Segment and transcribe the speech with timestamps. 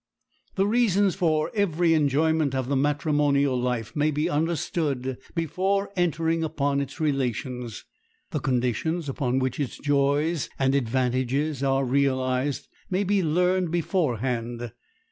[0.55, 6.81] The reasons for every enjoyment of the matrimonial life may be understood before entering upon
[6.81, 7.85] its relations.
[8.31, 14.71] The conditions upon which its joys and advantages are realized may be learned beforehand.